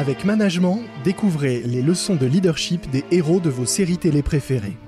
[0.00, 4.78] Avec Management, découvrez les leçons de leadership des héros de vos séries télé préférées.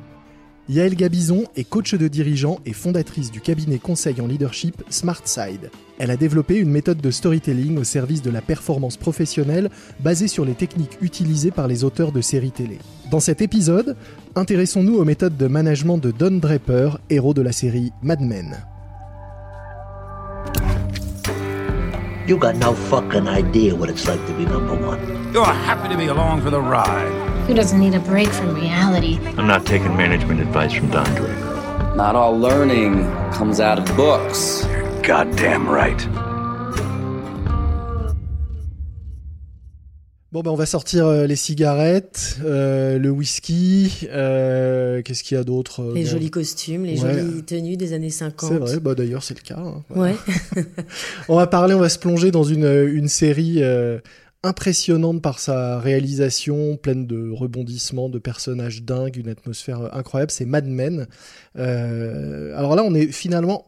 [0.71, 5.71] Yael Gabizon est coach de dirigeant et fondatrice du cabinet conseil en leadership SmartSide.
[5.99, 9.69] Elle a développé une méthode de storytelling au service de la performance professionnelle
[10.01, 12.79] basée sur les techniques utilisées par les auteurs de séries télé.
[13.11, 13.99] Dans cet épisode,
[14.35, 18.65] intéressons-nous aux méthodes de management de Don Draper, héros de la série Mad Men.
[22.25, 25.33] You got no fucking idea what it's like to be number one.
[25.33, 27.11] You're happy to be along for the ride.
[27.49, 29.19] Who doesn't need a break from reality?
[29.37, 31.95] I'm not taking management advice from Don Draper.
[31.97, 34.65] Not all learning comes out of books.
[34.67, 36.01] You're goddamn right.
[40.33, 45.41] Bon, ben on va sortir euh, les cigarettes, euh, le whisky, euh, qu'est-ce qu'il y
[45.41, 47.13] a d'autre Les bon, jolis costumes, les Ouais.
[47.21, 48.51] jolies tenues des années 50.
[48.51, 49.59] C'est vrai, bah d'ailleurs c'est le cas.
[49.59, 49.83] hein.
[49.95, 50.15] Ouais.
[51.29, 53.99] On va parler, on va se plonger dans une, une série euh,
[54.43, 60.31] impressionnante par sa réalisation, pleine de rebondissements, de personnages dingues, une atmosphère incroyable.
[60.33, 61.09] C'est Mad Men.
[61.57, 63.67] Alors là, on est finalement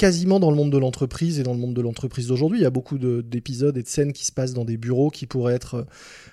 [0.00, 2.58] quasiment dans le monde de l'entreprise et dans le monde de l'entreprise d'aujourd'hui.
[2.58, 5.10] Il y a beaucoup de- d'épisodes et de scènes qui se passent dans des bureaux
[5.10, 5.86] qui pourraient être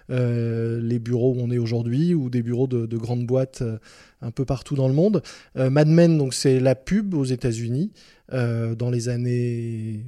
[0.09, 3.78] euh, les bureaux où on est aujourd'hui ou des bureaux de, de grandes boîtes euh,
[4.22, 5.22] un peu partout dans le monde.
[5.58, 7.92] Euh, Mad Men, donc c'est la pub aux États-Unis
[8.32, 10.04] dans les années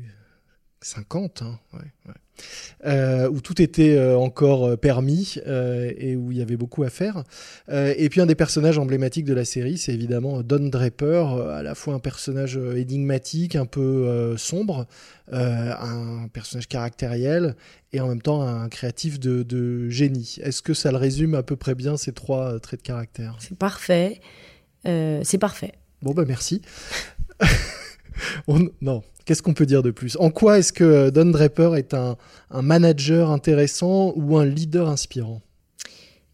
[0.82, 2.14] 50, hein, ouais, ouais.
[2.86, 6.90] Euh, où tout était euh, encore euh, permis et où il y avait beaucoup à
[6.90, 7.23] faire.
[7.70, 11.76] Et puis un des personnages emblématiques de la série, c'est évidemment Don Draper, à la
[11.76, 14.88] fois un personnage énigmatique, un peu sombre,
[15.32, 17.56] un personnage caractériel
[17.94, 20.38] et en même temps un créatif de, de génie.
[20.42, 23.36] Est-ce que ça le résume à peu près bien ces trois traits de caractère?
[23.40, 24.22] C'est parfait.
[24.88, 25.73] Euh, c'est parfait.
[26.02, 26.62] Bon bah merci.
[28.48, 30.17] On- non, qu'est-ce qu'on peut dire de plus?
[30.20, 32.17] En quoi est-ce que Don Draper est un,
[32.52, 35.42] un manager intéressant ou un leader inspirant?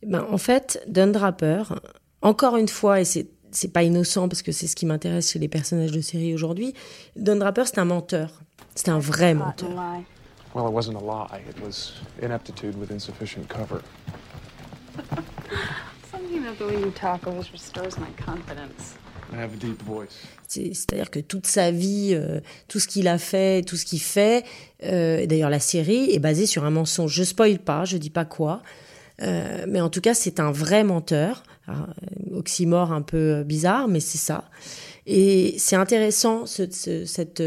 [0.05, 1.79] Ben, en fait, Don Draper,
[2.21, 5.39] encore une fois, et c'est c'est pas innocent parce que c'est ce qui m'intéresse chez
[5.39, 6.73] les personnages de série aujourd'hui,
[7.15, 8.41] Don Draper, c'est un menteur.
[8.75, 9.69] C'est un vrai menteur.
[10.53, 11.41] Well, it wasn't a lie.
[11.49, 13.81] It was ineptitude with insufficient cover.
[16.11, 18.95] Something about the way you talk always restores my confidence.
[20.47, 24.45] C'est-à-dire que toute sa vie, euh, tout ce qu'il a fait, tout ce qu'il fait,
[24.83, 27.11] euh, d'ailleurs la série est basée sur un mensonge.
[27.13, 28.61] Je spoil pas, je dis pas quoi,
[29.21, 31.43] euh, mais en tout cas c'est un vrai menteur.
[31.67, 31.87] Alors,
[32.31, 34.45] euh, oxymore un peu bizarre, mais c'est ça.
[35.07, 37.41] Et c'est intéressant, cet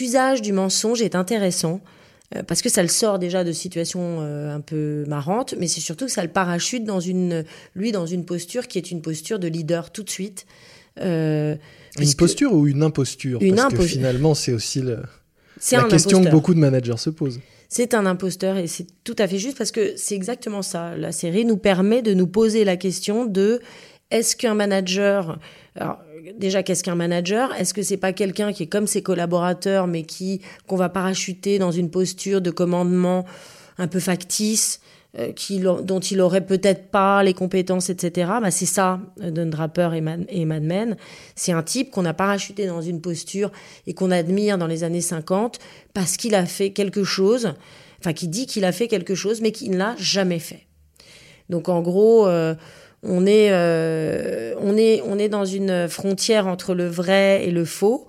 [0.00, 1.80] usage du mensonge est intéressant.
[2.36, 5.80] Euh, Parce que ça le sort déjà de situations euh, un peu marrantes, mais c'est
[5.80, 7.44] surtout que ça le parachute dans une,
[7.74, 10.46] lui dans une posture qui est une posture de leader tout de suite.
[11.00, 11.56] Euh,
[12.00, 13.40] Une posture ou une imposture?
[13.42, 15.02] Une Parce que finalement, c'est aussi le-
[15.72, 16.32] la question que imposteur.
[16.32, 17.40] beaucoup de managers se posent.
[17.68, 20.96] C'est un imposteur et c'est tout à fait juste parce que c'est exactement ça.
[20.96, 23.60] La série nous permet de nous poser la question de
[24.10, 25.38] est-ce qu'un manager,
[25.74, 25.98] alors
[26.38, 27.54] déjà qu'est-ce qu'un manager?
[27.54, 31.58] Est-ce que c'est pas quelqu'un qui est comme ses collaborateurs mais qui qu'on va parachuter
[31.58, 33.24] dans une posture de commandement
[33.78, 34.80] un peu factice
[35.16, 38.30] euh, qui, dont il aurait peut-être pas les compétences, etc.
[38.42, 40.98] Bah, c'est ça, euh, Don Draper et Mad, et Mad Men.
[41.34, 43.50] C'est un type qu'on a parachuté dans une posture
[43.86, 45.60] et qu'on admire dans les années 50
[45.94, 47.54] parce qu'il a fait quelque chose,
[48.00, 50.66] enfin, qui dit qu'il a fait quelque chose, mais qu'il ne l'a jamais fait.
[51.48, 52.54] Donc, en gros, euh,
[53.02, 57.64] on, est, euh, on, est, on est dans une frontière entre le vrai et le
[57.64, 58.06] faux.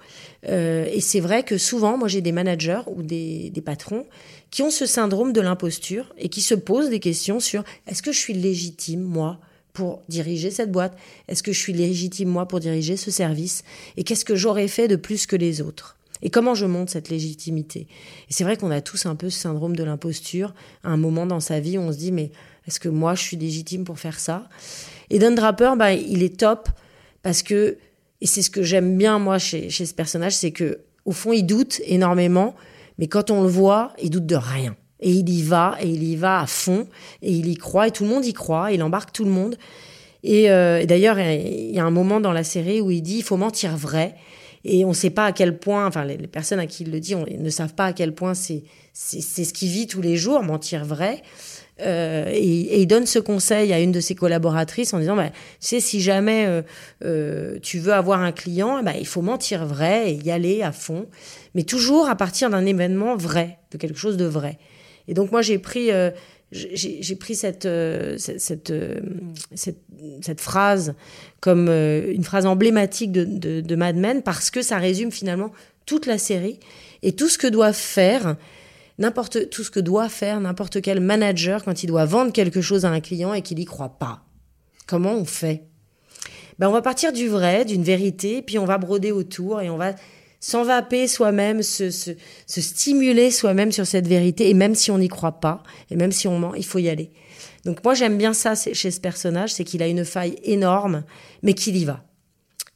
[0.47, 4.05] Euh, et c'est vrai que souvent, moi, j'ai des managers ou des, des patrons
[4.51, 8.11] qui ont ce syndrome de l'imposture et qui se posent des questions sur est-ce que
[8.11, 9.39] je suis légitime, moi,
[9.73, 10.97] pour diriger cette boîte?
[11.27, 13.63] Est-ce que je suis légitime, moi, pour diriger ce service?
[13.97, 15.97] Et qu'est-ce que j'aurais fait de plus que les autres?
[16.21, 17.87] Et comment je monte cette légitimité?
[18.29, 20.53] Et c'est vrai qu'on a tous un peu ce syndrome de l'imposture.
[20.83, 22.31] À un moment dans sa vie, on se dit mais
[22.69, 24.47] est-ce que moi je suis légitime pour faire ça
[25.09, 26.69] Et Don Draper, bah, il est top
[27.23, 27.77] parce que
[28.21, 31.43] et c'est ce que j'aime bien moi chez, ce personnage, c'est que au fond il
[31.43, 32.53] doute énormément,
[32.99, 34.75] mais quand on le voit, il doute de rien.
[34.99, 36.87] Et il y va, et il y va à fond,
[37.23, 39.57] et il y croit, et tout le monde y croit, il embarque tout le monde.
[40.21, 43.17] Et, euh, et d'ailleurs, il y a un moment dans la série où il dit
[43.17, 44.15] il faut mentir vrai.
[44.65, 46.99] Et on ne sait pas à quel point, enfin, les, personnes à qui il le
[46.99, 48.63] dit ne savent pas à quel point c'est
[48.93, 51.21] ce qu'il vit tous les jours, mentir vrai.
[51.81, 55.29] Euh, et, et il donne ce conseil à une de ses collaboratrices en disant bah,
[55.29, 56.61] Tu sais, si jamais euh,
[57.05, 60.71] euh, tu veux avoir un client, bah, il faut mentir vrai et y aller à
[60.71, 61.07] fond,
[61.55, 64.57] mais toujours à partir d'un événement vrai, de quelque chose de vrai.
[65.07, 65.89] Et donc, moi, j'ai pris.
[66.51, 68.73] J'ai pris cette, euh, euh, cette,
[70.21, 70.95] cette phrase
[71.41, 75.51] comme euh, une phrase emblématique de, Mad Men parce que ça résume finalement
[75.85, 76.59] toute la série
[77.03, 78.35] et tout ce que doivent faire
[78.97, 82.83] n'importe tout ce que doit faire n'importe quel manager quand il doit vendre quelque chose
[82.83, 84.23] à un client et qu'il n'y croit pas.
[84.87, 85.63] Comment on fait?
[86.57, 89.77] Ben, On va partir du vrai, d'une vérité, puis on va broder autour et on
[89.77, 89.93] va
[90.39, 92.11] s'envaper soi-même, se, se,
[92.47, 94.49] se stimuler soi-même sur cette vérité.
[94.49, 96.89] Et même si on n'y croit pas, et même si on ment, il faut y
[96.89, 97.11] aller.
[97.65, 101.03] Donc moi j'aime bien ça chez ce personnage, c'est qu'il a une faille énorme,
[101.43, 102.03] mais qu'il y va.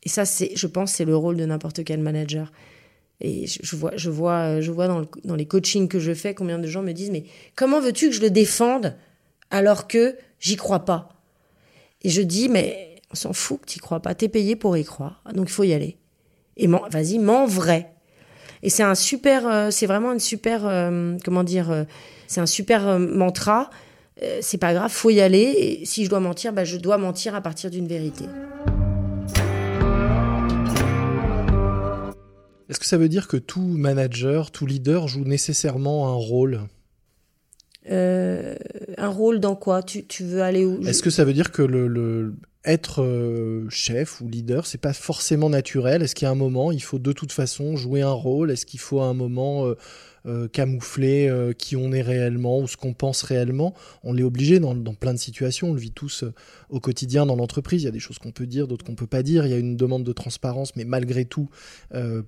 [0.03, 2.51] Et ça, c'est, je pense, c'est le rôle de n'importe quel manager.
[3.21, 6.59] Et je, vois, je vois, je vois dans, dans, les coachings que je fais, combien
[6.59, 7.23] de gens me disent, mais
[7.55, 8.97] comment veux-tu que je le défende
[9.49, 11.09] alors que j'y crois pas?
[12.01, 14.83] Et je dis, mais on s'en fout que tu crois pas, t'es payé pour y
[14.83, 15.97] croire, donc il faut y aller.
[16.57, 17.93] Et vas-y, mens vrai.
[18.63, 21.83] Et c'est un super, euh, c'est vraiment une super, euh, comment dire, euh,
[22.27, 23.69] c'est un super mantra.
[24.41, 25.53] c'est pas grave, faut y aller.
[25.57, 28.23] Et si je dois mentir, bah, je dois mentir à partir d'une vérité.
[32.69, 36.61] Est-ce que ça veut dire que tout manager, tout leader joue nécessairement un rôle?
[37.89, 39.83] Un rôle dans quoi?
[39.83, 40.79] Tu, tu, veux aller où?
[40.87, 42.33] Est-ce que ça veut dire que le, le
[42.65, 46.01] être euh, chef ou leader, c'est pas forcément naturel.
[46.01, 48.51] Est-ce qu'il y a un moment, il faut de toute façon jouer un rôle?
[48.51, 49.75] Est-ce qu'il faut à un moment euh,
[50.25, 53.73] euh, camoufler euh, qui on est réellement ou ce qu'on pense réellement.
[54.03, 55.71] On l'est obligé dans, plein de situations.
[55.71, 56.33] On le vit tous euh,
[56.69, 57.81] au quotidien dans l'entreprise.
[57.81, 59.45] Il y a des choses qu'on peut dire, d'autres qu'on peut pas dire.
[59.45, 61.49] Il y a une demande de transparence, mais malgré tout,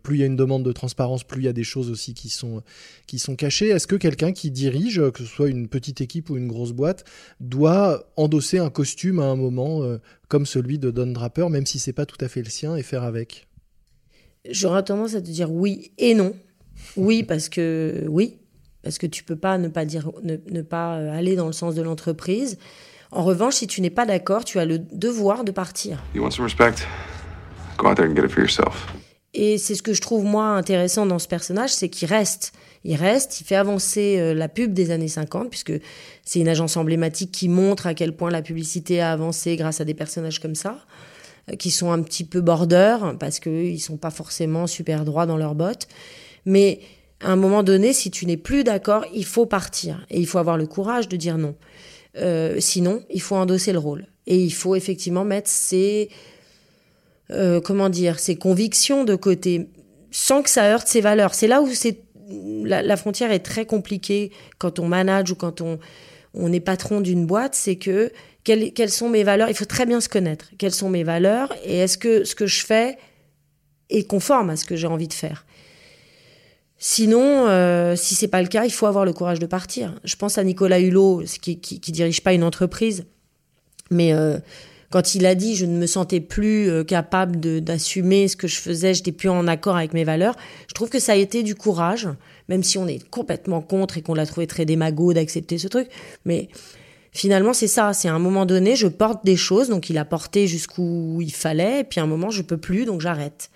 [0.03, 2.13] plus il y a une demande de transparence, plus il y a des choses aussi
[2.13, 2.63] qui sont,
[3.07, 3.69] qui sont cachées.
[3.69, 7.05] Est-ce que quelqu'un qui dirige, que ce soit une petite équipe ou une grosse boîte,
[7.39, 9.81] doit endosser un costume à un moment
[10.27, 12.83] comme celui de Don Draper, même si c'est pas tout à fait le sien, et
[12.83, 13.47] faire avec?
[14.49, 16.35] J'aurais tendance à te dire oui et non.
[16.97, 18.37] Oui, parce que oui,
[18.83, 21.75] parce que tu peux pas ne pas dire ne, pas euh, aller dans le sens
[21.75, 22.57] de l'entreprise.
[23.11, 26.03] En revanche, si tu n'es pas d'accord, tu as le devoir de partir.
[29.33, 32.53] Et c'est ce que je trouve moi intéressant dans ce personnage, c'est qu'il reste.
[32.85, 35.73] Il reste, il fait avancer euh, la pub des années 50, puisque
[36.23, 39.85] c'est une agence emblématique qui montre à quel point la publicité a avancé grâce à
[39.85, 40.77] des personnages comme ça,
[41.51, 45.25] euh, qui sont un petit peu border, parce qu'ils ne sont pas forcément super droits
[45.25, 45.87] dans leurs bottes.
[46.45, 46.79] Mais
[47.21, 50.05] à un moment donné, si tu n'es plus d'accord, il faut partir.
[50.09, 51.55] Et il faut avoir le courage de dire non.
[52.17, 54.07] Euh, sinon, il faut endosser le rôle.
[54.27, 56.09] Et il faut effectivement mettre ses,
[57.31, 59.69] euh, comment dire, ses convictions de côté,
[60.11, 61.33] sans que ça heurte ses valeurs.
[61.33, 62.01] C'est là où c'est
[62.63, 65.79] la, frontière est très compliquée quand on manage ou quand on,
[66.33, 67.55] on est patron d'une boîte.
[67.55, 68.11] C'est que
[68.43, 70.51] quelles, quelles sont mes valeurs Il faut très bien se connaître.
[70.57, 72.97] Quelles sont mes valeurs Et est-ce que ce que je fais
[73.89, 75.45] est conforme à ce que j'ai envie de faire
[76.77, 79.95] Sinon, euh, si c'est pas le cas, il faut avoir le courage de partir.
[80.03, 83.05] Je pense à Nicolas Hulot, qui, qui, dirige pas une entreprise,
[83.91, 84.39] mais euh,
[84.89, 88.57] quand il a dit je ne me sentais plus euh, capable d'assumer ce que je
[88.57, 90.35] faisais, j'étais plus en accord avec mes valeurs,
[90.67, 92.09] je trouve que ça a été du courage,
[92.49, 95.87] même si on est complètement contre et qu'on l'a trouvé très démago d'accepter ce truc.
[96.25, 96.49] Mais
[97.13, 97.93] finalement, c'est ça.
[97.93, 101.33] C'est à un moment donné, je porte des choses, donc il a porté jusqu'où il
[101.33, 103.49] fallait, et puis à un moment, je peux plus, donc j'arrête.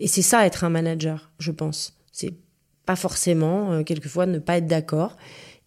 [0.00, 1.94] Et c'est ça être un manager, je pense.
[2.12, 2.34] C'est
[2.88, 5.18] pas forcément, euh, quelquefois ne pas être d'accord.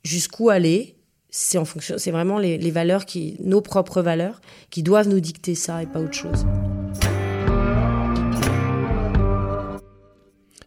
[0.03, 0.95] Jusqu'où aller
[1.29, 4.41] C'est en fonction, c'est vraiment les, les, valeurs qui, nos propres valeurs,
[4.71, 6.47] qui doivent nous dicter ça et pas autre chose.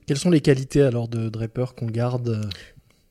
[0.07, 2.43] Quelles sont les qualités alors de Draper qu'on garde euh,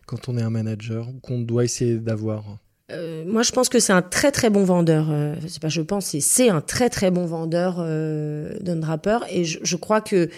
[0.05, 2.45] quand on est un manager ou qu'on doit essayer d'avoir?
[2.91, 5.07] Euh, moi, je pense que c'est un très très bon vendeur.
[5.09, 9.19] Euh, c'est pas je pense, c'est un très très bon vendeur euh, d'un Draper.
[9.29, 10.29] Et je, je, crois que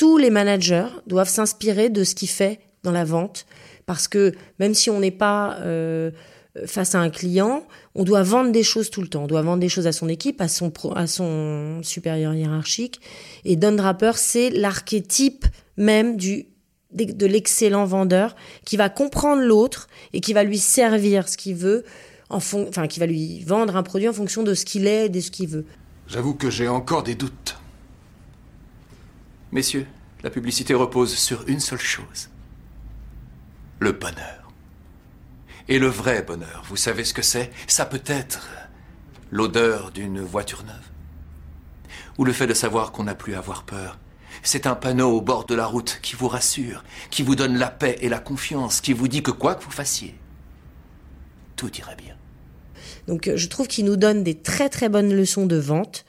[0.00, 3.44] tous les managers doivent s'inspirer de ce qu'il fait dans la vente,
[3.84, 6.10] parce que même si on n'est pas euh,
[6.64, 9.24] face à un client, on doit vendre des choses tout le temps.
[9.24, 12.98] On doit vendre des choses à son équipe, à son, supérieur hiérarchique.
[13.44, 15.44] Et Don Draper, c'est l'archétype
[15.76, 21.56] même de l'excellent vendeur qui va comprendre l'autre et qui va lui servir ce qu'il
[21.56, 21.84] veut,
[22.30, 25.08] en enfin qui va lui vendre un produit en fonction de ce qu'il est et
[25.10, 25.66] de ce qu'il veut.
[26.08, 27.59] J'avoue que j'ai encore des doutes.
[29.52, 29.86] Messieurs,
[30.22, 32.30] la publicité repose sur une seule chose.
[33.78, 34.52] Le bonheur.
[35.68, 37.50] Et le vrai bonheur, vous savez ce que c'est?
[37.66, 38.48] Ça peut être
[39.30, 40.90] l'odeur d'une voiture neuve.
[42.18, 43.98] Ou le fait de savoir qu'on n'a plus à avoir peur.
[44.42, 47.70] C'est un panneau au bord de la route qui vous rassure, qui vous donne la
[47.70, 50.14] paix et la confiance, qui vous dit que quoi que vous fassiez,
[51.56, 52.16] tout ira bien.
[53.06, 56.04] Donc euh, je trouve qu'il nous donne des très très bonnes leçons de vente.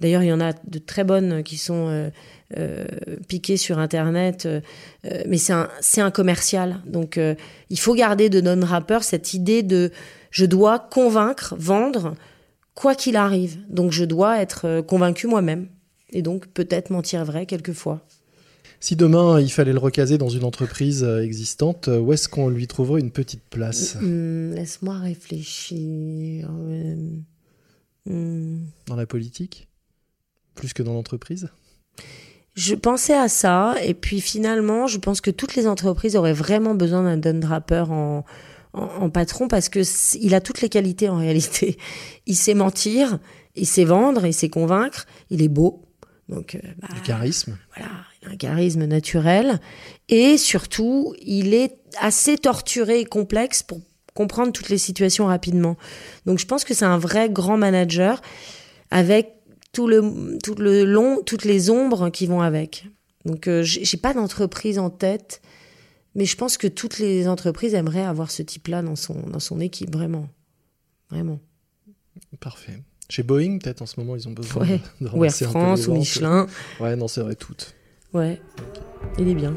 [0.00, 2.10] D'ailleurs, il y en a de très bonnes qui sont euh,
[2.56, 2.84] euh,
[3.28, 4.60] piqué sur Internet, euh,
[5.06, 5.68] euh, mais c'est un,
[5.98, 6.80] un commercial.
[6.86, 7.18] Donc
[7.70, 9.90] il faut garder de non-rapper cette idée de
[10.30, 12.14] je dois convaincre, vendre,
[12.74, 13.58] quoi qu'il arrive.
[13.68, 15.68] Donc je dois être convaincu moi-même.
[16.10, 18.06] Et donc peut-être mentir vrai quelquefois.
[18.80, 23.00] Si demain il fallait le recaser dans une entreprise existante, où est-ce qu'on lui trouverait
[23.00, 23.96] une petite place?
[23.96, 26.50] Hum, Laisse-moi réfléchir.
[28.10, 28.66] Hum.
[28.86, 29.68] Dans la politique?
[30.54, 31.48] Plus que dans l'entreprise?
[32.54, 36.74] Je pensais à ça, et puis finalement, je pense que toutes les entreprises auraient vraiment
[36.74, 38.24] besoin d'un Don Draper en,
[38.74, 39.80] en, en patron parce que
[40.18, 41.78] il a toutes les qualités en réalité.
[42.26, 43.18] Il sait mentir,
[43.56, 45.82] il sait vendre, il sait convaincre, il est beau.
[46.28, 47.90] Donc, euh, bah, Du charisme voilà,
[48.22, 49.60] il a un charisme naturel.
[50.08, 53.80] Et surtout, il est assez torturé et complexe pour
[54.14, 55.76] comprendre toutes les situations rapidement.
[56.26, 58.20] Donc je pense que c'est un vrai grand manager
[58.90, 59.34] avec
[59.72, 62.86] tout le, tout le long, toutes les ombres qui vont avec.
[63.24, 65.40] Donc euh, j'ai pas d'entreprise en tête,
[66.14, 69.60] mais je pense que toutes les entreprises aimeraient avoir ce type-là dans son, dans son
[69.60, 70.28] équipe, vraiment.
[71.10, 71.40] Vraiment.
[72.40, 72.78] Parfait.
[73.08, 74.80] Chez Boeing, peut-être en ce moment, ils ont besoin Ouais.
[75.00, 75.92] de, de Ou Air France, ou.
[75.94, 76.46] Michelin.
[76.80, 77.74] Ouais, non, c'est vrai, toutes.
[78.12, 78.40] Ouais,
[79.18, 79.54] il est bien.